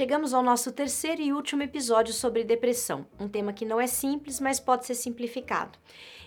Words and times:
Chegamos 0.00 0.32
ao 0.32 0.42
nosso 0.42 0.72
terceiro 0.72 1.20
e 1.20 1.30
último 1.30 1.62
episódio 1.62 2.14
sobre 2.14 2.42
depressão, 2.42 3.04
um 3.18 3.28
tema 3.28 3.52
que 3.52 3.66
não 3.66 3.78
é 3.78 3.86
simples, 3.86 4.40
mas 4.40 4.58
pode 4.58 4.86
ser 4.86 4.94
simplificado. 4.94 5.78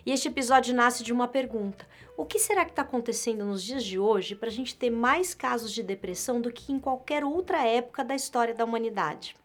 E 0.05 0.11
este 0.11 0.27
episódio 0.27 0.75
nasce 0.75 1.03
de 1.03 1.11
uma 1.11 1.27
pergunta: 1.27 1.83
o 2.15 2.23
que 2.23 2.37
será 2.37 2.65
que 2.65 2.69
está 2.69 2.83
acontecendo 2.83 3.43
nos 3.43 3.63
dias 3.63 3.83
de 3.83 3.97
hoje 3.97 4.35
para 4.35 4.49
a 4.49 4.51
gente 4.51 4.75
ter 4.75 4.91
mais 4.91 5.33
casos 5.33 5.71
de 5.71 5.81
depressão 5.81 6.39
do 6.39 6.51
que 6.51 6.71
em 6.71 6.77
qualquer 6.77 7.23
outra 7.23 7.65
época 7.65 8.03
da 8.03 8.13
história 8.13 8.53
da 8.53 8.63
humanidade? 8.63 9.35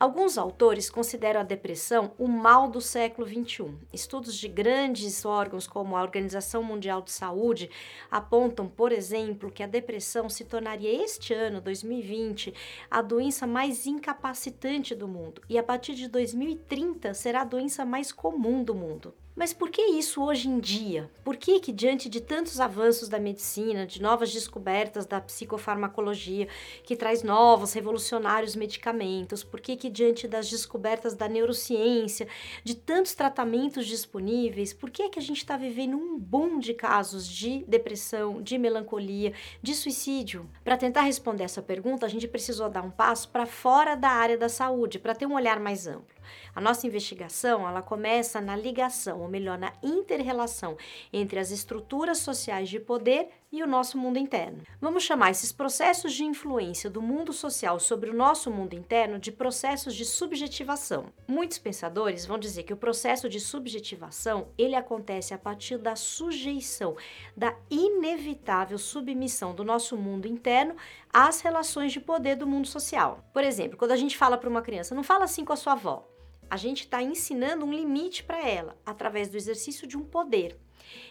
Alguns 0.00 0.38
autores 0.38 0.88
consideram 0.88 1.40
a 1.40 1.42
depressão 1.42 2.12
o 2.16 2.28
mal 2.28 2.68
do 2.68 2.80
século 2.80 3.26
XXI. 3.26 3.74
Estudos 3.92 4.36
de 4.36 4.46
grandes 4.46 5.24
órgãos 5.24 5.66
como 5.66 5.96
a 5.96 6.02
Organização 6.02 6.62
Mundial 6.62 7.02
de 7.02 7.10
Saúde 7.10 7.68
apontam, 8.08 8.68
por 8.68 8.92
exemplo, 8.92 9.50
que 9.50 9.60
a 9.60 9.66
depressão 9.66 10.28
se 10.28 10.44
tornaria 10.44 11.02
este 11.02 11.34
ano, 11.34 11.60
2020, 11.60 12.54
a 12.88 13.02
doença 13.02 13.44
mais 13.44 13.86
incapacitante 13.86 14.94
do 14.94 15.08
mundo 15.08 15.42
e 15.48 15.58
a 15.58 15.64
partir 15.64 15.96
de 15.96 16.06
2030 16.06 17.12
será 17.12 17.40
a 17.40 17.44
doença 17.44 17.84
mais 17.84 18.12
comum 18.12 18.62
do 18.62 18.76
mundo. 18.76 19.12
Mas 19.38 19.52
por 19.52 19.70
que 19.70 19.80
isso 19.80 20.20
hoje 20.20 20.48
em 20.48 20.58
dia? 20.58 21.08
Por 21.22 21.36
que 21.36 21.60
que 21.60 21.70
diante 21.70 22.08
de 22.08 22.20
tantos 22.20 22.58
avanços 22.58 23.08
da 23.08 23.20
medicina, 23.20 23.86
de 23.86 24.02
novas 24.02 24.32
descobertas 24.32 25.06
da 25.06 25.20
psicofarmacologia, 25.20 26.48
que 26.82 26.96
traz 26.96 27.22
novos 27.22 27.72
revolucionários 27.72 28.56
medicamentos, 28.56 29.44
por 29.44 29.60
que 29.60 29.76
que 29.76 29.88
diante 29.88 30.26
das 30.26 30.50
descobertas 30.50 31.14
da 31.14 31.28
neurociência, 31.28 32.26
de 32.64 32.74
tantos 32.74 33.14
tratamentos 33.14 33.86
disponíveis, 33.86 34.72
por 34.72 34.90
que 34.90 35.08
que 35.08 35.20
a 35.20 35.22
gente 35.22 35.38
está 35.38 35.56
vivendo 35.56 35.96
um 35.96 36.18
boom 36.18 36.58
de 36.58 36.74
casos 36.74 37.28
de 37.28 37.64
depressão, 37.68 38.42
de 38.42 38.58
melancolia, 38.58 39.32
de 39.62 39.72
suicídio? 39.72 40.50
Para 40.64 40.76
tentar 40.76 41.02
responder 41.02 41.44
essa 41.44 41.62
pergunta, 41.62 42.04
a 42.04 42.08
gente 42.08 42.26
precisou 42.26 42.68
dar 42.68 42.82
um 42.82 42.90
passo 42.90 43.28
para 43.28 43.46
fora 43.46 43.94
da 43.94 44.08
área 44.08 44.36
da 44.36 44.48
saúde, 44.48 44.98
para 44.98 45.14
ter 45.14 45.26
um 45.26 45.34
olhar 45.34 45.60
mais 45.60 45.86
amplo. 45.86 46.17
A 46.54 46.60
nossa 46.60 46.86
investigação, 46.86 47.68
ela 47.68 47.82
começa 47.82 48.40
na 48.40 48.56
ligação, 48.56 49.20
ou 49.20 49.28
melhor, 49.28 49.58
na 49.58 49.72
interrelação 49.82 50.76
entre 51.12 51.38
as 51.38 51.50
estruturas 51.50 52.18
sociais 52.18 52.68
de 52.68 52.80
poder 52.80 53.28
e 53.50 53.62
o 53.62 53.66
nosso 53.66 53.96
mundo 53.96 54.18
interno. 54.18 54.62
Vamos 54.80 55.02
chamar 55.02 55.30
esses 55.30 55.52
processos 55.52 56.12
de 56.12 56.24
influência 56.24 56.90
do 56.90 57.00
mundo 57.00 57.32
social 57.32 57.80
sobre 57.80 58.10
o 58.10 58.14
nosso 58.14 58.50
mundo 58.50 58.74
interno 58.74 59.18
de 59.18 59.32
processos 59.32 59.94
de 59.94 60.04
subjetivação. 60.04 61.06
Muitos 61.26 61.58
pensadores 61.58 62.26
vão 62.26 62.38
dizer 62.38 62.64
que 62.64 62.72
o 62.72 62.76
processo 62.76 63.28
de 63.28 63.40
subjetivação, 63.40 64.48
ele 64.58 64.74
acontece 64.74 65.32
a 65.32 65.38
partir 65.38 65.78
da 65.78 65.96
sujeição, 65.96 66.96
da 67.36 67.56
inevitável 67.70 68.78
submissão 68.78 69.54
do 69.54 69.64
nosso 69.64 69.96
mundo 69.96 70.26
interno 70.26 70.76
às 71.12 71.40
relações 71.40 71.92
de 71.92 72.00
poder 72.00 72.36
do 72.36 72.46
mundo 72.46 72.68
social. 72.68 73.24
Por 73.32 73.42
exemplo, 73.42 73.78
quando 73.78 73.92
a 73.92 73.96
gente 73.96 74.16
fala 74.16 74.36
para 74.36 74.50
uma 74.50 74.62
criança, 74.62 74.94
não 74.94 75.02
fala 75.02 75.24
assim 75.24 75.44
com 75.44 75.52
a 75.52 75.56
sua 75.56 75.72
avó 75.72 76.17
a 76.50 76.56
gente 76.56 76.80
está 76.80 77.02
ensinando 77.02 77.64
um 77.64 77.72
limite 77.72 78.22
para 78.22 78.46
ela 78.46 78.76
através 78.84 79.28
do 79.28 79.36
exercício 79.36 79.86
de 79.86 79.96
um 79.96 80.04
poder. 80.04 80.58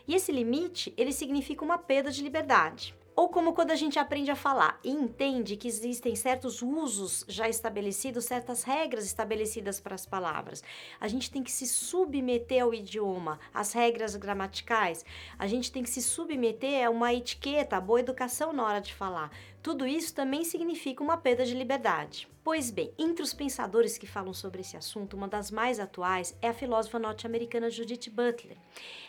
E 0.07 0.16
esse 0.16 0.31
limite, 0.31 0.94
ele 0.97 1.11
significa 1.11 1.63
uma 1.63 1.77
perda 1.77 2.11
de 2.11 2.23
liberdade. 2.23 2.95
Ou 3.16 3.29
como 3.29 3.53
quando 3.53 3.71
a 3.71 3.75
gente 3.75 3.97
aprende 3.97 4.29
a 4.29 4.35
falar 4.35 4.79
e 4.83 4.91
entende 4.91 5.57
que 5.57 5.67
existem 5.67 6.16
certos 6.16 6.61
usos 6.61 7.25
já 7.27 7.49
estabelecidos, 7.49 8.25
certas 8.25 8.61
regras 8.61 9.07
estabelecidas 9.07 9.79
para 9.79 9.95
as 9.95 10.05
palavras. 10.05 10.63
A 10.99 11.07
gente 11.07 11.31
tem 11.31 11.41
que 11.41 11.51
se 11.51 11.66
submeter 11.66 12.61
ao 12.61 12.75
idioma, 12.75 13.39
às 13.51 13.73
regras 13.73 14.16
gramaticais. 14.16 15.03
A 15.39 15.47
gente 15.47 15.72
tem 15.72 15.81
que 15.81 15.89
se 15.89 15.99
submeter 15.99 16.85
a 16.85 16.91
uma 16.91 17.11
etiqueta, 17.11 17.77
a 17.77 17.81
boa 17.81 17.99
educação 17.99 18.53
na 18.53 18.63
hora 18.63 18.79
de 18.79 18.94
falar. 18.94 19.31
Tudo 19.61 19.86
isso 19.86 20.13
também 20.13 20.44
significa 20.44 21.03
uma 21.03 21.17
perda 21.17 21.45
de 21.45 21.53
liberdade. 21.53 22.27
Pois 22.44 22.72
bem, 22.72 22.94
entre 22.97 23.22
os 23.22 23.33
pensadores 23.33 23.97
que 23.97 24.08
falam 24.08 24.33
sobre 24.33 24.62
esse 24.62 24.78
assunto, 24.78 25.18
uma 25.18 25.28
das 25.28 25.51
mais 25.51 25.81
atuais 25.81 26.38
é 26.41 26.47
a 26.47 26.53
filósofa 26.53 26.97
norte-americana 26.97 27.69
Judith 27.69 28.09
Butler. 28.09 28.57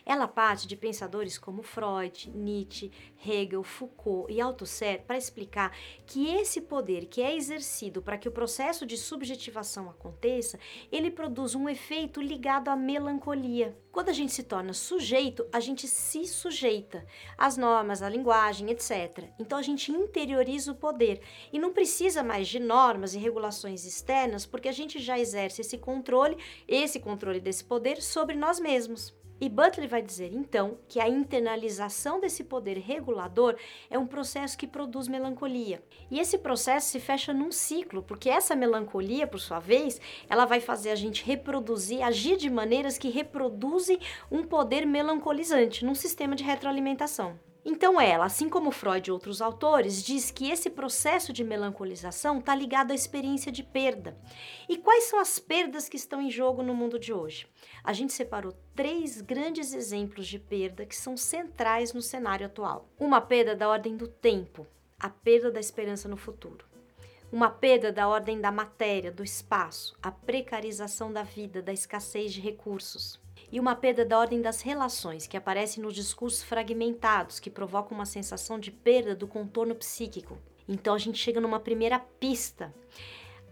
Ela 0.05 0.27
parte 0.27 0.67
de 0.67 0.75
pensadores 0.75 1.39
como 1.39 1.63
Freud, 1.63 2.29
Nietzsche, 2.35 2.91
Hegel, 3.25 3.63
Foucault 3.63 4.33
e 4.33 4.41
Althusser 4.41 5.05
para 5.07 5.17
explicar 5.17 5.73
que 6.05 6.27
esse 6.29 6.61
poder 6.61 7.07
que 7.07 7.23
é 7.23 7.37
exercido 7.37 8.03
para 8.03 8.19
que 8.19 8.29
o 8.29 8.33
processo 8.33 8.85
de 8.85 8.97
subjetivação 8.97 9.89
aconteça, 9.89 10.59
ele 10.91 11.09
produz 11.09 11.55
um 11.55 11.69
efeito 11.69 12.21
ligado 12.21 12.71
à 12.71 12.75
melancolia. 12.75 13.79
Quando 13.93 14.09
a 14.09 14.13
gente 14.13 14.33
se 14.33 14.43
torna 14.43 14.73
sujeito, 14.73 15.47
a 15.53 15.61
gente 15.61 15.87
se 15.87 16.27
sujeita 16.27 17.07
às 17.37 17.57
normas, 17.57 18.03
à 18.03 18.09
linguagem, 18.09 18.71
etc. 18.71 19.31
Então 19.39 19.59
a 19.59 19.63
gente 19.63 19.93
interioriza 19.93 20.38
o 20.69 20.75
poder 20.75 21.21
e 21.53 21.59
não 21.59 21.73
precisa 21.73 22.23
mais 22.23 22.49
de 22.49 22.59
normas 22.59 23.15
e 23.15 23.19
regulações 23.19 23.85
externas, 23.85 24.47
porque 24.47 24.69
a 24.69 24.73
gente 24.73 24.99
já 24.99 25.19
exerce 25.19 25.63
esse 25.63 25.79
controle, 25.79 26.37
esse 26.67 27.01
controle 27.01 27.41
desse 27.41 27.65
poder 27.65 28.01
sobre 28.01 28.37
nós 28.37 28.61
mesmos. 28.61 29.17
E 29.41 29.49
Butler 29.49 29.89
vai 29.89 30.03
dizer 30.03 30.33
então 30.35 30.79
que 30.89 30.99
a 30.99 31.09
internalização 31.09 32.19
desse 32.19 32.43
poder 32.43 32.79
regulador 32.79 33.57
é 33.89 33.97
um 33.97 34.07
processo 34.07 34.59
que 34.59 34.67
produz 34.67 35.07
melancolia. 35.07 35.81
E 36.11 36.19
esse 36.19 36.39
processo 36.39 36.89
se 36.89 36.99
fecha 36.99 37.33
num 37.33 37.53
ciclo, 37.53 38.03
porque 38.03 38.29
essa 38.29 38.57
melancolia, 38.57 39.29
por 39.29 39.39
sua 39.39 39.61
vez, 39.61 40.01
ela 40.29 40.45
vai 40.45 40.61
fazer 40.61 40.91
a 40.91 40.97
gente 40.97 41.25
reproduzir, 41.25 42.03
agir 42.03 42.37
de 42.37 42.51
maneiras 42.51 42.99
que 42.99 43.11
reproduzem 43.11 44.01
um 44.29 44.43
poder 44.43 44.85
melancolizante 44.85 45.85
num 45.85 45.95
sistema 45.95 46.35
de 46.35 46.43
retroalimentação. 46.43 47.39
Então 47.71 48.01
ela, 48.01 48.25
assim 48.25 48.49
como 48.49 48.71
Freud 48.71 49.07
e 49.07 49.13
outros 49.13 49.43
autores, 49.43 50.03
diz 50.03 50.31
que 50.31 50.51
esse 50.51 50.71
processo 50.71 51.35
de 51.35 51.45
melancolização 51.45 52.39
está 52.39 52.55
ligado 52.55 52.93
à 52.93 52.95
experiência 52.95 53.53
de 53.53 53.63
perda. 53.63 54.17
E 54.67 54.79
quais 54.79 55.05
são 55.05 55.21
as 55.21 55.39
perdas 55.39 55.87
que 55.87 55.99
estão 55.99 56.23
em 56.23 56.31
jogo 56.31 56.63
no 56.63 56.75
mundo 56.75 56.99
de 56.99 57.13
hoje? 57.13 57.47
A 57.85 57.93
gente 57.93 58.15
separou 58.15 58.55
três 58.75 59.21
grandes 59.21 59.75
exemplos 59.75 60.27
de 60.27 60.39
perda 60.39 60.87
que 60.87 60.97
são 60.97 61.15
centrais 61.15 61.93
no 61.93 62.01
cenário 62.01 62.47
atual. 62.47 62.89
Uma 62.99 63.21
perda 63.21 63.55
da 63.55 63.69
ordem 63.69 63.99
do 63.99 64.09
tempo, 64.09 64.67
a 64.99 65.11
perda 65.11 65.51
da 65.51 65.61
esperança 65.61 66.09
no 66.09 66.17
futuro. 66.17 66.65
Uma 67.31 67.51
perda 67.51 67.93
da 67.93 68.09
ordem 68.09 68.41
da 68.41 68.51
matéria, 68.51 69.13
do 69.13 69.23
espaço, 69.23 69.95
a 70.03 70.11
precarização 70.11 71.13
da 71.13 71.23
vida, 71.23 71.61
da 71.61 71.75
escassez 71.75 72.33
de 72.33 72.41
recursos 72.41 73.21
e 73.51 73.59
uma 73.59 73.75
perda 73.75 74.05
da 74.05 74.19
ordem 74.19 74.41
das 74.41 74.61
relações, 74.61 75.27
que 75.27 75.37
aparece 75.37 75.81
nos 75.81 75.95
discursos 75.95 76.43
fragmentados, 76.43 77.41
que 77.41 77.51
provocam 77.51 77.97
uma 77.97 78.07
sensação 78.07 78.59
de 78.59 78.71
perda 78.71 79.15
do 79.15 79.27
contorno 79.27 79.75
psíquico. 79.75 80.39
Então 80.69 80.95
a 80.95 80.99
gente 80.99 81.19
chega 81.19 81.41
numa 81.41 81.61
primeira 81.61 81.99
pista. 81.99 82.75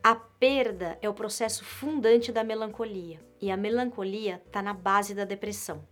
A 0.03 0.15
perda 0.15 0.99
é 1.01 1.09
o 1.09 1.15
processo 1.15 1.65
fundante 1.65 2.31
da 2.31 2.45
melancolia, 2.45 3.21
e 3.41 3.51
a 3.51 3.57
melancolia 3.57 4.43
está 4.47 4.61
na 4.61 4.75
base 4.75 5.15
da 5.15 5.25
depressão. 5.25 5.83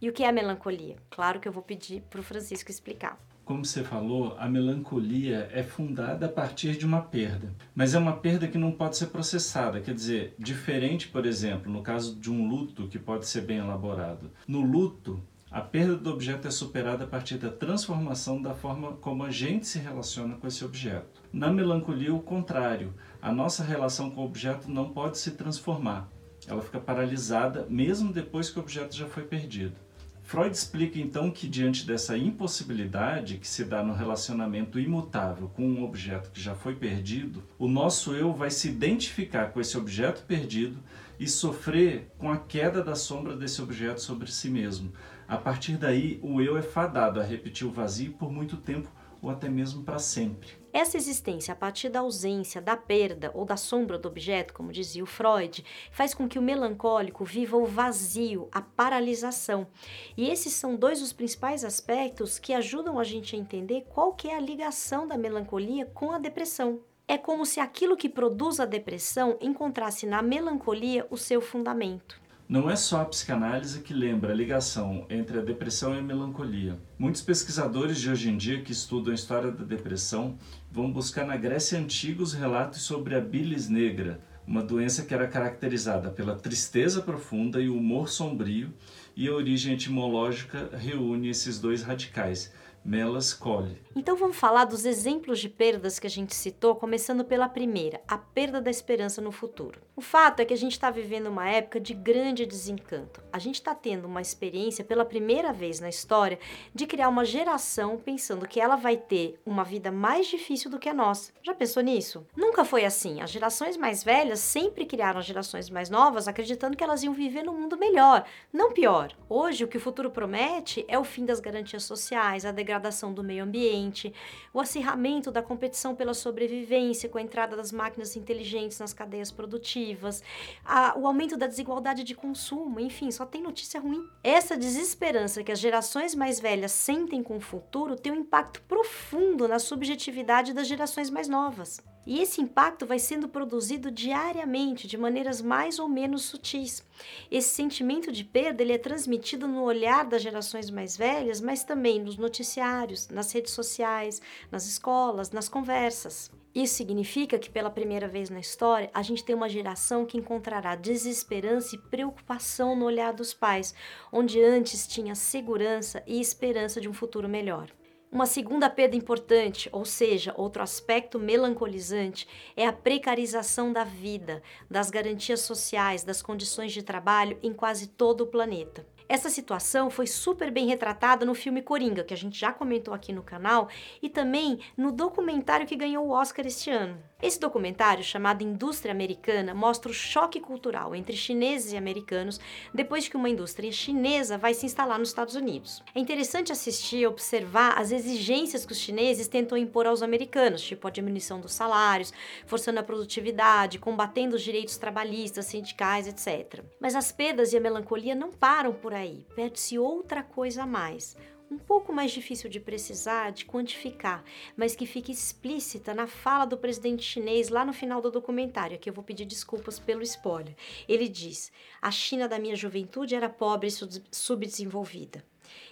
E 0.00 0.08
o 0.08 0.12
que 0.12 0.24
é 0.24 0.28
a 0.28 0.32
melancolia? 0.32 0.96
Claro 1.10 1.38
que 1.38 1.46
eu 1.46 1.52
vou 1.52 1.62
pedir 1.62 2.02
para 2.10 2.20
o 2.20 2.24
Francisco 2.24 2.70
explicar 2.70 3.18
como 3.44 3.64
você 3.64 3.84
falou, 3.84 4.34
a 4.38 4.48
melancolia 4.48 5.50
é 5.52 5.62
fundada 5.62 6.26
a 6.26 6.28
partir 6.28 6.76
de 6.76 6.86
uma 6.86 7.02
perda, 7.02 7.52
mas 7.74 7.94
é 7.94 7.98
uma 7.98 8.16
perda 8.16 8.48
que 8.48 8.56
não 8.56 8.72
pode 8.72 8.96
ser 8.96 9.08
processada, 9.08 9.80
quer 9.80 9.94
dizer, 9.94 10.34
diferente, 10.38 11.08
por 11.08 11.26
exemplo, 11.26 11.70
no 11.70 11.82
caso 11.82 12.18
de 12.18 12.30
um 12.30 12.48
luto 12.48 12.88
que 12.88 12.98
pode 12.98 13.26
ser 13.26 13.42
bem 13.42 13.58
elaborado. 13.58 14.30
No 14.48 14.62
luto, 14.62 15.22
a 15.50 15.60
perda 15.60 15.94
do 15.94 16.10
objeto 16.10 16.48
é 16.48 16.50
superada 16.50 17.04
a 17.04 17.06
partir 17.06 17.36
da 17.36 17.50
transformação 17.50 18.42
da 18.42 18.54
forma 18.54 18.94
como 18.94 19.22
a 19.22 19.30
gente 19.30 19.66
se 19.66 19.78
relaciona 19.78 20.34
com 20.34 20.46
esse 20.46 20.64
objeto. 20.64 21.22
Na 21.32 21.52
melancolia, 21.52 22.12
o 22.12 22.20
contrário, 22.20 22.94
a 23.22 23.30
nossa 23.30 23.62
relação 23.62 24.10
com 24.10 24.22
o 24.22 24.24
objeto 24.24 24.70
não 24.70 24.88
pode 24.88 25.18
se 25.18 25.32
transformar. 25.32 26.08
Ela 26.46 26.60
fica 26.60 26.80
paralisada 26.80 27.66
mesmo 27.70 28.12
depois 28.12 28.50
que 28.50 28.58
o 28.58 28.62
objeto 28.62 28.96
já 28.96 29.06
foi 29.06 29.22
perdido. 29.22 29.76
Freud 30.24 30.56
explica 30.56 30.98
então 30.98 31.30
que, 31.30 31.46
diante 31.46 31.86
dessa 31.86 32.16
impossibilidade 32.16 33.36
que 33.36 33.46
se 33.46 33.62
dá 33.62 33.82
no 33.82 33.92
relacionamento 33.92 34.80
imutável 34.80 35.50
com 35.50 35.62
um 35.62 35.84
objeto 35.84 36.30
que 36.30 36.40
já 36.40 36.54
foi 36.54 36.74
perdido, 36.74 37.44
o 37.58 37.68
nosso 37.68 38.14
eu 38.14 38.32
vai 38.32 38.50
se 38.50 38.68
identificar 38.68 39.52
com 39.52 39.60
esse 39.60 39.76
objeto 39.76 40.22
perdido 40.22 40.78
e 41.20 41.28
sofrer 41.28 42.10
com 42.16 42.32
a 42.32 42.38
queda 42.38 42.82
da 42.82 42.94
sombra 42.94 43.36
desse 43.36 43.60
objeto 43.60 44.00
sobre 44.00 44.32
si 44.32 44.48
mesmo. 44.48 44.94
A 45.28 45.36
partir 45.36 45.76
daí, 45.76 46.18
o 46.22 46.40
eu 46.40 46.56
é 46.56 46.62
fadado 46.62 47.20
a 47.20 47.22
repetir 47.22 47.66
o 47.66 47.70
vazio 47.70 48.12
por 48.12 48.32
muito 48.32 48.56
tempo 48.56 48.90
ou 49.20 49.28
até 49.28 49.50
mesmo 49.50 49.84
para 49.84 49.98
sempre. 49.98 50.63
Essa 50.74 50.96
existência 50.96 51.52
a 51.52 51.56
partir 51.56 51.88
da 51.88 52.00
ausência, 52.00 52.60
da 52.60 52.76
perda 52.76 53.30
ou 53.32 53.44
da 53.44 53.56
sombra 53.56 53.96
do 53.96 54.08
objeto, 54.08 54.52
como 54.52 54.72
dizia 54.72 55.04
o 55.04 55.06
Freud, 55.06 55.64
faz 55.92 56.12
com 56.12 56.28
que 56.28 56.36
o 56.36 56.42
melancólico 56.42 57.24
viva 57.24 57.56
o 57.56 57.64
vazio, 57.64 58.48
a 58.50 58.60
paralisação. 58.60 59.68
E 60.16 60.28
esses 60.28 60.52
são 60.52 60.74
dois 60.74 60.98
dos 60.98 61.12
principais 61.12 61.64
aspectos 61.64 62.40
que 62.40 62.52
ajudam 62.52 62.98
a 62.98 63.04
gente 63.04 63.36
a 63.36 63.38
entender 63.38 63.86
qual 63.88 64.14
que 64.14 64.26
é 64.26 64.36
a 64.36 64.40
ligação 64.40 65.06
da 65.06 65.16
melancolia 65.16 65.86
com 65.86 66.10
a 66.10 66.18
depressão. 66.18 66.80
É 67.06 67.16
como 67.16 67.46
se 67.46 67.60
aquilo 67.60 67.96
que 67.96 68.08
produz 68.08 68.58
a 68.58 68.64
depressão 68.64 69.38
encontrasse 69.40 70.06
na 70.06 70.22
melancolia 70.22 71.06
o 71.08 71.16
seu 71.16 71.40
fundamento. 71.40 72.23
Não 72.46 72.68
é 72.68 72.76
só 72.76 73.00
a 73.00 73.04
psicanálise 73.06 73.80
que 73.80 73.94
lembra 73.94 74.32
a 74.32 74.36
ligação 74.36 75.06
entre 75.08 75.38
a 75.38 75.42
depressão 75.42 75.94
e 75.94 75.98
a 75.98 76.02
melancolia. 76.02 76.78
Muitos 76.98 77.22
pesquisadores 77.22 77.98
de 77.98 78.10
hoje 78.10 78.28
em 78.28 78.36
dia 78.36 78.60
que 78.60 78.70
estudam 78.70 79.12
a 79.12 79.14
história 79.14 79.50
da 79.50 79.64
depressão 79.64 80.36
vão 80.70 80.92
buscar 80.92 81.26
na 81.26 81.38
Grécia 81.38 81.78
Antiga 81.78 82.22
os 82.22 82.34
relatos 82.34 82.82
sobre 82.82 83.14
a 83.14 83.20
bilis 83.20 83.70
negra, 83.70 84.20
uma 84.46 84.62
doença 84.62 85.06
que 85.06 85.14
era 85.14 85.26
caracterizada 85.26 86.10
pela 86.10 86.36
tristeza 86.36 87.00
profunda 87.00 87.62
e 87.62 87.70
o 87.70 87.78
humor 87.78 88.10
sombrio, 88.10 88.74
e 89.16 89.26
a 89.26 89.32
origem 89.32 89.72
etimológica 89.72 90.68
reúne 90.76 91.30
esses 91.30 91.58
dois 91.58 91.82
radicais, 91.82 92.52
Melas 92.84 93.32
Cole. 93.32 93.82
Então 93.96 94.14
vamos 94.14 94.36
falar 94.36 94.66
dos 94.66 94.84
exemplos 94.84 95.38
de 95.38 95.48
perdas 95.48 95.98
que 95.98 96.06
a 96.06 96.10
gente 96.10 96.34
citou, 96.34 96.74
começando 96.74 97.24
pela 97.24 97.48
primeira, 97.48 98.02
a 98.06 98.18
perda 98.18 98.60
da 98.60 98.70
esperança 98.70 99.22
no 99.22 99.32
futuro. 99.32 99.80
O 99.96 100.02
fato 100.02 100.40
é 100.40 100.44
que 100.44 100.52
a 100.52 100.56
gente 100.56 100.72
está 100.72 100.90
vivendo 100.90 101.28
uma 101.28 101.48
época 101.48 101.80
de 101.80 101.94
grande 101.94 102.44
desencanto. 102.44 103.22
A 103.32 103.38
gente 103.38 103.54
está 103.54 103.74
tendo 103.74 104.06
uma 104.06 104.20
experiência 104.20 104.84
pela 104.84 105.04
primeira 105.04 105.52
vez 105.52 105.80
na 105.80 105.88
história 105.88 106.38
de 106.74 106.84
criar 106.84 107.08
uma 107.08 107.24
geração 107.24 107.96
pensando 107.96 108.48
que 108.48 108.60
ela 108.60 108.74
vai 108.76 108.96
ter 108.96 109.40
uma 109.46 109.64
vida 109.64 109.90
mais 109.90 110.26
difícil 110.26 110.68
do 110.68 110.78
que 110.78 110.88
a 110.88 110.94
nossa. 110.94 111.32
Já 111.42 111.54
pensou 111.54 111.82
nisso? 111.82 112.26
Nunca 112.36 112.64
foi 112.64 112.84
assim. 112.84 113.22
As 113.22 113.30
gerações 113.30 113.76
mais 113.76 114.02
velhas 114.02 114.40
sempre 114.40 114.84
criaram 114.84 115.20
as 115.20 115.26
gerações 115.26 115.70
mais 115.70 115.88
novas 115.88 116.28
acreditando 116.28 116.76
que 116.76 116.84
elas 116.84 117.02
iam 117.02 117.14
viver 117.14 117.44
num 117.44 117.58
mundo 117.58 117.78
melhor, 117.78 118.26
não 118.52 118.72
pior. 118.72 119.16
Hoje 119.28 119.64
o 119.64 119.68
que 119.68 119.76
o 119.76 119.80
futuro 119.80 120.10
promete 120.10 120.84
é 120.88 120.98
o 120.98 121.04
fim 121.04 121.24
das 121.24 121.38
garantias 121.38 121.84
sociais, 121.84 122.44
a 122.44 122.50
degradação 122.50 122.73
degradação 122.74 123.12
do 123.12 123.22
meio 123.22 123.44
ambiente, 123.44 124.12
o 124.52 124.60
acirramento 124.60 125.30
da 125.30 125.42
competição 125.42 125.94
pela 125.94 126.12
sobrevivência 126.12 127.08
com 127.08 127.18
a 127.18 127.22
entrada 127.22 127.56
das 127.56 127.70
máquinas 127.70 128.16
inteligentes 128.16 128.78
nas 128.78 128.92
cadeias 128.92 129.30
produtivas, 129.30 130.22
a, 130.64 130.98
o 130.98 131.06
aumento 131.06 131.36
da 131.36 131.46
desigualdade 131.46 132.02
de 132.02 132.14
consumo, 132.14 132.80
enfim, 132.80 133.10
só 133.10 133.24
tem 133.24 133.42
notícia 133.42 133.80
ruim. 133.80 134.04
Essa 134.22 134.56
desesperança 134.56 135.44
que 135.44 135.52
as 135.52 135.60
gerações 135.60 136.14
mais 136.14 136.40
velhas 136.40 136.72
sentem 136.72 137.22
com 137.22 137.36
o 137.36 137.40
futuro 137.40 137.96
tem 137.96 138.12
um 138.12 138.16
impacto 138.16 138.60
profundo 138.62 139.46
na 139.46 139.58
subjetividade 139.58 140.52
das 140.52 140.66
gerações 140.66 141.10
mais 141.10 141.28
novas. 141.28 141.80
E 142.06 142.20
esse 142.20 142.40
impacto 142.40 142.84
vai 142.84 142.98
sendo 142.98 143.28
produzido 143.28 143.90
diariamente, 143.90 144.86
de 144.86 144.98
maneiras 144.98 145.40
mais 145.40 145.78
ou 145.78 145.88
menos 145.88 146.24
sutis. 146.24 146.84
Esse 147.30 147.54
sentimento 147.54 148.12
de 148.12 148.22
perda 148.22 148.62
ele 148.62 148.74
é 148.74 148.78
transmitido 148.78 149.48
no 149.48 149.62
olhar 149.62 150.04
das 150.04 150.20
gerações 150.20 150.68
mais 150.68 150.96
velhas, 150.96 151.40
mas 151.40 151.64
também 151.64 151.98
nos 151.98 152.18
noticiários, 152.18 152.63
nas 153.10 153.32
redes 153.32 153.52
sociais, 153.52 154.20
nas 154.50 154.66
escolas, 154.66 155.30
nas 155.30 155.48
conversas. 155.48 156.30
Isso 156.54 156.74
significa 156.74 157.36
que, 157.36 157.50
pela 157.50 157.68
primeira 157.68 158.06
vez 158.06 158.30
na 158.30 158.38
história, 158.38 158.88
a 158.94 159.02
gente 159.02 159.24
tem 159.24 159.34
uma 159.34 159.48
geração 159.48 160.06
que 160.06 160.16
encontrará 160.16 160.76
desesperança 160.76 161.74
e 161.74 161.78
preocupação 161.78 162.76
no 162.76 162.84
olhar 162.84 163.12
dos 163.12 163.34
pais, 163.34 163.74
onde 164.12 164.40
antes 164.40 164.86
tinha 164.86 165.16
segurança 165.16 166.02
e 166.06 166.20
esperança 166.20 166.80
de 166.80 166.88
um 166.88 166.92
futuro 166.92 167.28
melhor. 167.28 167.68
Uma 168.14 168.26
segunda 168.26 168.70
perda 168.70 168.94
importante, 168.94 169.68
ou 169.72 169.84
seja, 169.84 170.32
outro 170.36 170.62
aspecto 170.62 171.18
melancolizante, 171.18 172.28
é 172.56 172.64
a 172.64 172.72
precarização 172.72 173.72
da 173.72 173.82
vida, 173.82 174.40
das 174.70 174.88
garantias 174.88 175.40
sociais, 175.40 176.04
das 176.04 176.22
condições 176.22 176.72
de 176.72 176.84
trabalho 176.84 177.36
em 177.42 177.52
quase 177.52 177.88
todo 177.88 178.20
o 178.20 178.26
planeta. 178.28 178.86
Essa 179.08 179.28
situação 179.28 179.90
foi 179.90 180.06
super 180.06 180.50
bem 180.50 180.66
retratada 180.66 181.26
no 181.26 181.34
filme 181.34 181.60
Coringa, 181.60 182.02
que 182.02 182.14
a 182.14 182.16
gente 182.16 182.38
já 182.38 182.52
comentou 182.52 182.94
aqui 182.94 183.12
no 183.12 183.22
canal, 183.22 183.68
e 184.00 184.08
também 184.08 184.60
no 184.76 184.90
documentário 184.90 185.66
que 185.66 185.76
ganhou 185.76 186.06
o 186.06 186.10
Oscar 186.10 186.46
este 186.46 186.70
ano. 186.70 186.98
Esse 187.22 187.40
documentário, 187.40 188.04
chamado 188.04 188.42
Indústria 188.42 188.92
Americana, 188.92 189.54
mostra 189.54 189.90
o 189.90 189.94
choque 189.94 190.40
cultural 190.40 190.94
entre 190.94 191.16
chineses 191.16 191.72
e 191.72 191.76
americanos 191.76 192.38
depois 192.72 193.08
que 193.08 193.16
uma 193.16 193.30
indústria 193.30 193.72
chinesa 193.72 194.36
vai 194.36 194.52
se 194.52 194.66
instalar 194.66 194.98
nos 194.98 195.08
Estados 195.08 195.34
Unidos. 195.34 195.82
É 195.94 196.00
interessante 196.00 196.52
assistir 196.52 196.98
e 196.98 197.06
observar 197.06 197.78
as 197.78 197.92
exigências 197.92 198.66
que 198.66 198.72
os 198.72 198.78
chineses 198.78 199.28
tentam 199.28 199.56
impor 199.56 199.86
aos 199.86 200.02
americanos, 200.02 200.62
tipo 200.62 200.86
a 200.86 200.90
diminuição 200.90 201.40
dos 201.40 201.52
salários, 201.52 202.12
forçando 202.46 202.80
a 202.80 202.82
produtividade, 202.82 203.78
combatendo 203.78 204.36
os 204.36 204.42
direitos 204.42 204.76
trabalhistas, 204.76 205.46
sindicais, 205.46 206.06
etc. 206.06 206.62
Mas 206.78 206.94
as 206.94 207.10
perdas 207.10 207.52
e 207.52 207.56
a 207.56 207.60
melancolia 207.60 208.14
não 208.14 208.30
param 208.30 208.72
por 208.72 208.93
aí, 208.94 209.26
perde-se 209.34 209.78
outra 209.78 210.22
coisa 210.22 210.62
a 210.62 210.66
mais 210.66 211.16
um 211.50 211.58
pouco 211.58 211.92
mais 211.92 212.10
difícil 212.10 212.50
de 212.50 212.58
precisar, 212.58 213.30
de 213.30 213.44
quantificar, 213.44 214.24
mas 214.56 214.74
que 214.74 214.86
fica 214.86 215.10
explícita 215.10 215.94
na 215.94 216.06
fala 216.06 216.44
do 216.44 216.56
presidente 216.56 217.02
chinês 217.02 217.48
lá 217.48 217.64
no 217.64 217.72
final 217.72 218.00
do 218.02 218.10
documentário, 218.10 218.78
que 218.78 218.88
eu 218.88 218.94
vou 218.94 219.04
pedir 219.04 219.24
desculpas 219.24 219.78
pelo 219.78 220.02
spoiler. 220.02 220.54
Ele 220.88 221.08
diz: 221.08 221.52
A 221.80 221.90
China 221.90 222.28
da 222.28 222.38
minha 222.38 222.56
juventude 222.56 223.14
era 223.14 223.28
pobre 223.28 223.68
e 223.68 224.02
subdesenvolvida. 224.10 225.24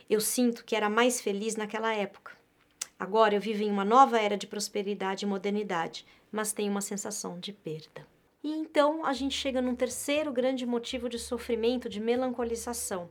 Eu 0.08 0.20
sinto 0.20 0.64
que 0.64 0.76
era 0.76 0.88
mais 0.88 1.20
feliz 1.20 1.56
naquela 1.56 1.94
época. 1.94 2.32
Agora 2.98 3.34
eu 3.34 3.40
vivo 3.40 3.62
em 3.62 3.70
uma 3.70 3.84
nova 3.84 4.20
era 4.20 4.36
de 4.36 4.46
prosperidade 4.46 5.24
e 5.24 5.28
modernidade, 5.28 6.06
mas 6.30 6.52
tenho 6.52 6.70
uma 6.70 6.80
sensação 6.80 7.40
de 7.40 7.52
perda. 7.52 8.11
E 8.44 8.50
então 8.50 9.04
a 9.06 9.12
gente 9.12 9.36
chega 9.36 9.62
num 9.62 9.76
terceiro 9.76 10.32
grande 10.32 10.66
motivo 10.66 11.08
de 11.08 11.18
sofrimento, 11.18 11.88
de 11.88 12.00
melancolização. 12.00 13.08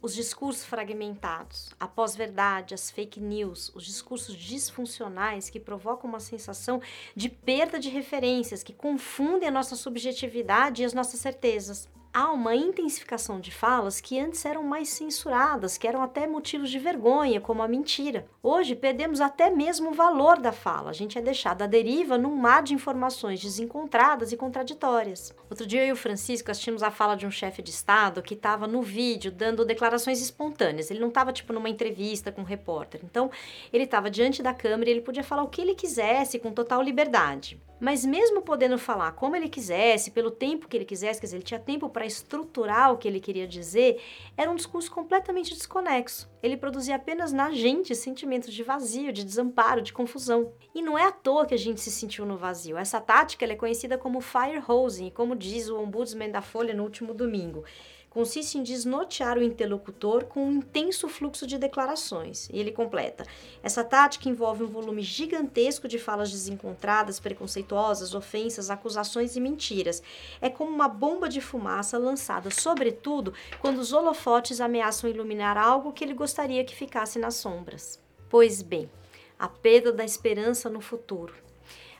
Os 0.00 0.14
discursos 0.14 0.64
fragmentados, 0.64 1.74
a 1.78 1.88
pós-verdade, 1.88 2.72
as 2.72 2.90
fake 2.90 3.20
news, 3.20 3.70
os 3.74 3.84
discursos 3.84 4.34
disfuncionais 4.34 5.50
que 5.50 5.58
provocam 5.58 6.08
uma 6.08 6.20
sensação 6.20 6.80
de 7.14 7.28
perda 7.28 7.78
de 7.78 7.90
referências, 7.90 8.62
que 8.62 8.72
confundem 8.72 9.48
a 9.48 9.52
nossa 9.52 9.74
subjetividade 9.74 10.82
e 10.82 10.84
as 10.84 10.94
nossas 10.94 11.20
certezas 11.20 11.88
há 12.12 12.30
uma 12.32 12.54
intensificação 12.54 13.40
de 13.40 13.50
falas 13.50 14.00
que 14.00 14.18
antes 14.18 14.44
eram 14.44 14.62
mais 14.62 14.88
censuradas, 14.88 15.78
que 15.78 15.86
eram 15.86 16.02
até 16.02 16.26
motivos 16.26 16.70
de 16.70 16.78
vergonha, 16.78 17.40
como 17.40 17.62
a 17.62 17.68
mentira. 17.68 18.26
Hoje 18.42 18.74
perdemos 18.74 19.20
até 19.20 19.50
mesmo 19.50 19.90
o 19.90 19.94
valor 19.94 20.40
da 20.40 20.52
fala. 20.52 20.90
A 20.90 20.92
gente 20.92 21.18
é 21.18 21.22
deixado 21.22 21.62
à 21.62 21.66
deriva 21.66 22.18
num 22.18 22.34
mar 22.34 22.62
de 22.62 22.74
informações 22.74 23.40
desencontradas 23.40 24.32
e 24.32 24.36
contraditórias. 24.36 25.34
Outro 25.48 25.66
dia 25.66 25.82
eu 25.82 25.88
e 25.88 25.92
o 25.92 25.96
Francisco 25.96 26.50
assistimos 26.50 26.82
a 26.82 26.90
fala 26.90 27.16
de 27.16 27.26
um 27.26 27.30
chefe 27.30 27.62
de 27.62 27.70
Estado 27.70 28.22
que 28.22 28.34
estava 28.34 28.66
no 28.66 28.82
vídeo 28.82 29.30
dando 29.30 29.64
declarações 29.64 30.20
espontâneas. 30.20 30.90
Ele 30.90 31.00
não 31.00 31.08
estava 31.08 31.32
tipo 31.32 31.52
numa 31.52 31.68
entrevista 31.68 32.32
com 32.32 32.40
um 32.40 32.44
repórter. 32.44 33.00
Então, 33.04 33.30
ele 33.72 33.84
estava 33.84 34.10
diante 34.10 34.42
da 34.42 34.52
câmera 34.52 34.90
e 34.90 34.92
ele 34.94 35.00
podia 35.02 35.22
falar 35.22 35.42
o 35.42 35.48
que 35.48 35.60
ele 35.60 35.74
quisesse 35.74 36.38
com 36.38 36.52
total 36.52 36.82
liberdade. 36.82 37.60
Mas 37.80 38.04
mesmo 38.04 38.42
podendo 38.42 38.78
falar 38.78 39.12
como 39.12 39.34
ele 39.34 39.48
quisesse, 39.48 40.10
pelo 40.10 40.30
tempo 40.30 40.68
que 40.68 40.76
ele 40.76 40.84
quisesse, 40.84 41.18
quer 41.18 41.26
dizer, 41.26 41.36
ele 41.38 41.44
tinha 41.44 41.58
tempo 41.58 41.88
para 42.00 42.06
estruturar 42.06 42.94
o 42.94 42.96
que 42.96 43.06
ele 43.06 43.20
queria 43.20 43.46
dizer, 43.46 44.00
era 44.34 44.50
um 44.50 44.54
discurso 44.54 44.90
completamente 44.90 45.52
desconexo. 45.52 46.30
Ele 46.42 46.56
produzia 46.56 46.96
apenas 46.96 47.30
na 47.30 47.50
gente 47.50 47.94
sentimentos 47.94 48.54
de 48.54 48.62
vazio, 48.62 49.12
de 49.12 49.22
desamparo, 49.22 49.82
de 49.82 49.92
confusão. 49.92 50.50
E 50.74 50.80
não 50.80 50.96
é 50.96 51.04
à 51.04 51.12
toa 51.12 51.44
que 51.44 51.52
a 51.52 51.58
gente 51.58 51.78
se 51.78 51.90
sentiu 51.90 52.24
no 52.24 52.38
vazio. 52.38 52.78
Essa 52.78 53.02
tática 53.02 53.44
é 53.44 53.54
conhecida 53.54 53.98
como 53.98 54.22
fire 54.22 54.62
hosing, 54.66 55.10
como 55.10 55.36
diz 55.36 55.68
o 55.68 55.78
ombudsman 55.78 56.30
da 56.30 56.40
Folha 56.40 56.72
no 56.72 56.84
último 56.84 57.12
domingo 57.12 57.64
consiste 58.10 58.58
em 58.58 58.62
desnortear 58.62 59.38
o 59.38 59.42
interlocutor 59.42 60.24
com 60.24 60.44
um 60.44 60.58
intenso 60.58 61.08
fluxo 61.08 61.46
de 61.46 61.56
declarações. 61.56 62.48
E 62.52 62.58
ele 62.58 62.72
completa: 62.72 63.24
essa 63.62 63.84
tática 63.84 64.28
envolve 64.28 64.64
um 64.64 64.66
volume 64.66 65.00
gigantesco 65.00 65.86
de 65.88 65.98
falas 65.98 66.30
desencontradas, 66.30 67.20
preconceituosas, 67.20 68.14
ofensas, 68.14 68.68
acusações 68.68 69.36
e 69.36 69.40
mentiras. 69.40 70.02
É 70.40 70.50
como 70.50 70.70
uma 70.70 70.88
bomba 70.88 71.28
de 71.28 71.40
fumaça 71.40 71.96
lançada, 71.96 72.50
sobretudo 72.50 73.32
quando 73.60 73.78
os 73.78 73.92
holofotes 73.92 74.60
ameaçam 74.60 75.08
iluminar 75.08 75.56
algo 75.56 75.92
que 75.92 76.04
ele 76.04 76.14
gostaria 76.14 76.64
que 76.64 76.74
ficasse 76.74 77.18
nas 77.18 77.36
sombras. 77.36 78.00
Pois 78.28 78.60
bem, 78.60 78.90
a 79.38 79.48
perda 79.48 79.92
da 79.92 80.04
esperança 80.04 80.68
no 80.68 80.80
futuro 80.80 81.49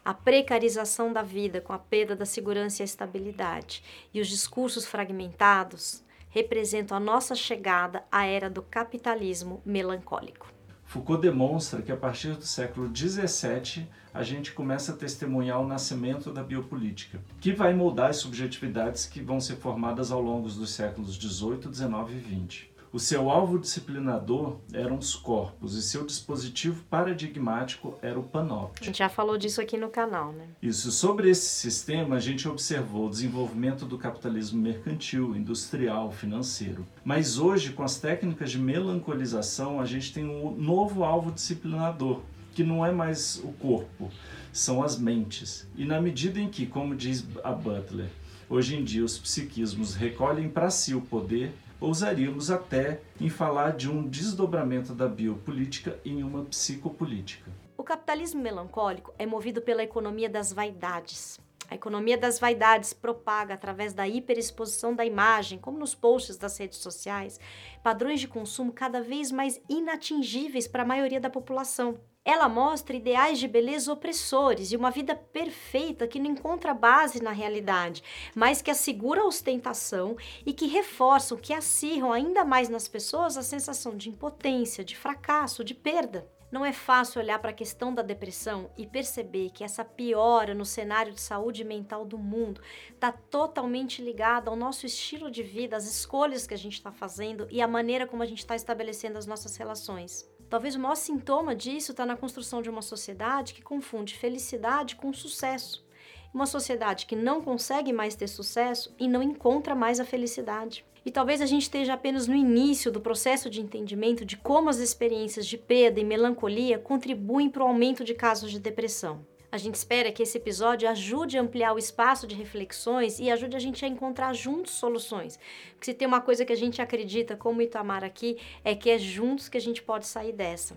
a 0.05 0.15
precarização 0.15 1.13
da 1.13 1.23
vida 1.23 1.61
com 1.61 1.73
a 1.73 1.79
perda 1.79 2.17
da 2.17 2.25
segurança 2.25 2.83
e 2.83 2.85
a 2.85 2.87
estabilidade 2.87 3.83
e 4.13 4.21
os 4.21 4.29
discursos 4.29 4.87
fragmentados 4.87 6.03
representam 6.31 6.97
a 6.97 7.01
nossa 7.01 7.35
chegada 7.35 8.05
à 8.11 8.25
era 8.25 8.49
do 8.49 8.63
capitalismo 8.63 9.61
melancólico. 9.65 10.49
Foucault 10.85 11.23
demonstra 11.23 11.83
que 11.83 11.93
a 11.93 11.97
partir 11.97 12.33
do 12.33 12.45
século 12.45 12.91
XVII 12.93 13.87
a 14.13 14.25
gente 14.25 14.53
começa 14.53 14.93
a 14.93 14.97
testemunhar 14.97 15.61
o 15.61 15.67
nascimento 15.67 16.33
da 16.33 16.43
biopolítica, 16.43 17.21
que 17.41 17.53
vai 17.53 17.73
moldar 17.73 18.11
as 18.11 18.17
subjetividades 18.17 19.07
que 19.07 19.21
vão 19.21 19.41
ser 19.41 19.55
formadas 19.57 20.11
ao 20.11 20.21
longo 20.21 20.49
dos 20.49 20.71
séculos 20.71 21.15
XVIII, 21.15 21.73
XIX 21.73 21.91
e 22.11 22.49
XX. 22.49 22.71
O 22.93 22.99
seu 22.99 23.31
alvo 23.31 23.57
disciplinador 23.57 24.57
eram 24.73 24.99
os 24.99 25.15
corpos 25.15 25.77
e 25.77 25.83
seu 25.83 26.05
dispositivo 26.05 26.83
paradigmático 26.91 27.97
era 28.03 28.19
o 28.19 28.23
panóptico. 28.25 28.83
A 28.83 28.87
gente 28.87 28.99
já 28.99 29.09
falou 29.09 29.39
disso 29.39 29.61
aqui 29.61 29.77
no 29.77 29.89
canal, 29.89 30.33
né? 30.33 30.49
Isso. 30.61 30.91
Sobre 30.91 31.31
esse 31.31 31.49
sistema, 31.51 32.17
a 32.17 32.19
gente 32.19 32.49
observou 32.49 33.07
o 33.07 33.11
desenvolvimento 33.11 33.87
do 33.87 33.97
capitalismo 33.97 34.61
mercantil, 34.61 35.37
industrial, 35.37 36.11
financeiro. 36.11 36.85
Mas 37.05 37.39
hoje, 37.39 37.73
com 37.73 37.85
as 37.85 37.97
técnicas 37.97 38.51
de 38.51 38.59
melancolização, 38.59 39.81
a 39.81 39.85
gente 39.87 40.13
tem 40.13 40.25
um 40.25 40.51
novo 40.51 41.05
alvo 41.05 41.31
disciplinador, 41.31 42.21
que 42.53 42.65
não 42.65 42.85
é 42.85 42.91
mais 42.91 43.41
o 43.45 43.53
corpo, 43.53 44.11
são 44.53 44.83
as 44.83 44.99
mentes. 44.99 45.65
E 45.77 45.85
na 45.85 46.01
medida 46.01 46.41
em 46.41 46.49
que, 46.49 46.67
como 46.67 46.97
diz 46.97 47.25
a 47.45 47.53
Butler, 47.53 48.09
hoje 48.49 48.75
em 48.75 48.83
dia 48.83 49.05
os 49.05 49.17
psiquismos 49.17 49.95
recolhem 49.95 50.49
para 50.49 50.71
si 50.71 50.93
o 50.93 51.01
poder, 51.01 51.55
ousaríamos 51.81 52.51
até 52.51 53.01
em 53.21 53.29
falar 53.29 53.73
de 53.73 53.91
um 53.91 54.07
desdobramento 54.07 54.93
da 54.93 55.09
biopolítica 55.09 55.99
em 56.05 56.23
uma 56.23 56.45
psicopolítica. 56.45 57.51
O 57.77 57.83
capitalismo 57.83 58.43
melancólico 58.43 59.15
é 59.19 59.25
movido 59.25 59.63
pela 59.63 59.83
economia 59.83 60.29
das 60.29 60.53
vaidades. 60.53 61.41
A 61.71 61.77
economia 61.77 62.19
das 62.19 62.39
vaidades 62.39 62.93
propaga 62.93 63.55
através 63.55 63.95
da 63.95 64.07
hiperexposição 64.07 64.95
da 64.95 65.05
imagem, 65.05 65.59
como 65.59 65.79
nos 65.79 65.95
posts 65.95 66.37
das 66.37 66.59
redes 66.59 66.79
sociais, 66.79 67.39
padrões 67.83 68.19
de 68.19 68.27
consumo 68.27 68.73
cada 68.73 69.01
vez 69.01 69.31
mais 69.31 69.61
inatingíveis 69.69 70.67
para 70.67 70.83
a 70.83 70.87
maioria 70.87 71.21
da 71.21 71.31
população. 71.31 71.99
Ela 72.23 72.51
mostra 72.51 72.95
ideais 72.95 73.39
de 73.39 73.49
beleza 73.49 73.91
opressores 73.91 74.71
e 74.71 74.77
uma 74.77 74.91
vida 74.91 75.17
perfeita 75.17 76.07
que 76.07 76.19
não 76.19 76.31
encontra 76.31 76.75
base 76.75 77.23
na 77.23 77.33
realidade, 77.33 78.03
mas 78.35 78.61
que 78.61 78.71
assegura 78.71 79.23
a 79.23 79.27
ostentação 79.27 80.17
e 80.45 80.53
que 80.53 80.67
reforçam, 80.67 81.39
que 81.39 81.55
acirram 81.55 82.13
ainda 82.13 82.45
mais 82.45 82.69
nas 82.69 82.87
pessoas 82.87 83.39
a 83.39 83.43
sensação 83.43 83.97
de 83.97 84.11
impotência, 84.11 84.85
de 84.85 84.95
fracasso, 84.95 85.65
de 85.65 85.75
perda. 85.75 86.31
Não 86.53 86.65
é 86.65 86.73
fácil 86.73 87.23
olhar 87.23 87.39
para 87.39 87.51
a 87.51 87.55
questão 87.55 87.95
da 87.95 88.03
depressão 88.03 88.71
e 88.77 88.87
perceber 88.87 89.51
que 89.51 89.65
essa 89.65 89.85
piora 89.85 90.53
no 90.53 90.65
cenário 90.65 91.15
de 91.15 91.21
saúde 91.21 91.65
mental 91.65 92.05
do 92.05 92.19
mundo 92.19 92.61
está 92.93 93.13
totalmente 93.13 94.03
ligada 94.03 94.51
ao 94.51 94.57
nosso 94.57 94.85
estilo 94.85 95.31
de 95.31 95.45
vida, 95.45 95.77
às 95.77 95.87
escolhas 95.87 96.47
que 96.47 96.55
a 96.55 96.59
gente 96.59 96.75
está 96.75 96.91
fazendo 96.91 97.47
e 97.51 97.63
à 97.63 97.69
maneira 97.69 98.07
como 98.07 98.23
a 98.23 98.27
gente 98.27 98.41
está 98.41 98.57
estabelecendo 98.57 99.17
as 99.17 99.27
nossas 99.27 99.57
relações. 99.57 100.29
Talvez 100.51 100.75
o 100.75 100.81
maior 100.81 100.97
sintoma 100.97 101.55
disso 101.55 101.93
está 101.93 102.05
na 102.05 102.17
construção 102.17 102.61
de 102.61 102.69
uma 102.69 102.83
sociedade 102.83 103.55
que 103.55 103.63
confunde 103.63 104.17
felicidade 104.17 104.97
com 104.97 105.13
sucesso. 105.13 105.87
Uma 106.35 106.45
sociedade 106.45 107.07
que 107.07 107.15
não 107.15 107.41
consegue 107.41 107.93
mais 107.93 108.17
ter 108.17 108.27
sucesso 108.27 108.93
e 108.99 109.07
não 109.07 109.23
encontra 109.23 109.77
mais 109.77 110.01
a 110.01 110.05
felicidade. 110.05 110.85
E 111.07 111.11
talvez 111.11 111.41
a 111.41 111.47
gente 111.47 111.63
esteja 111.63 111.95
apenas 111.95 112.27
no 112.27 112.35
início 112.35 112.91
do 112.91 113.01
processo 113.01 113.49
de 113.49 113.61
entendimento 113.61 114.25
de 114.25 114.37
como 114.37 114.69
as 114.69 114.79
experiências 114.79 115.47
de 115.47 115.57
perda 115.57 116.01
e 116.01 116.05
melancolia 116.05 116.81
contribuem 116.81 117.49
para 117.49 117.63
o 117.63 117.69
aumento 117.69 118.03
de 118.03 118.13
casos 118.13 118.51
de 118.51 118.59
depressão. 118.59 119.25
A 119.53 119.59
gente 119.59 119.75
espera 119.75 120.13
que 120.13 120.23
esse 120.23 120.39
episódio 120.39 120.89
ajude 120.89 121.37
a 121.37 121.41
ampliar 121.41 121.73
o 121.73 121.79
espaço 121.79 122.27
de 122.27 122.37
reflexões 122.37 123.19
e 123.19 123.31
ajude 123.31 123.57
a 123.57 123.59
gente 123.59 123.85
a 123.85 123.89
encontrar 123.89 124.33
juntos 124.33 124.73
soluções. 124.73 125.39
Porque 125.73 125.87
se 125.87 125.95
tem 125.95 126.07
uma 126.07 126.21
coisa 126.21 126.45
que 126.45 126.53
a 126.53 126.57
gente 126.57 126.81
acredita, 126.81 127.37
como 127.37 127.61
Itamar 127.61 128.05
aqui, 128.05 128.39
é 128.65 128.75
que 128.75 128.89
é 128.89 128.99
juntos 128.99 129.49
que 129.49 129.59
a 129.59 129.61
gente 129.61 129.83
pode 129.83 130.07
sair 130.07 130.33
dessa. 130.33 130.77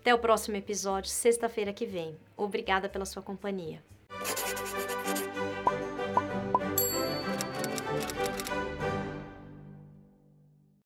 Até 0.00 0.14
o 0.14 0.18
próximo 0.18 0.56
episódio, 0.56 1.10
sexta-feira 1.10 1.74
que 1.74 1.84
vem. 1.84 2.16
Obrigada 2.36 2.88
pela 2.88 3.04
sua 3.04 3.20
companhia. 3.20 3.82